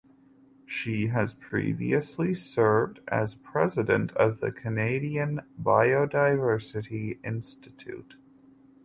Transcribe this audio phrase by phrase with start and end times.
[0.65, 8.15] She has previously served as president of the Canadian Biodiversity Institute.